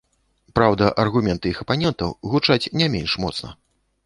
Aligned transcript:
Праўда, 0.59 0.87
аргументы 1.03 1.45
іх 1.51 1.59
апанентаў 1.65 2.09
гучаць 2.33 2.71
не 2.83 2.89
менш 2.97 3.11
моцна. 3.27 3.55